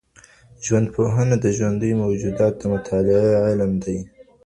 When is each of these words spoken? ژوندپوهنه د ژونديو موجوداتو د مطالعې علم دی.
ژوندپوهنه 0.65 1.35
د 1.39 1.45
ژونديو 1.57 1.99
موجوداتو 2.03 2.65
د 2.69 2.71
مطالعې 2.73 3.29
علم 3.45 3.71
دی. 3.83 3.97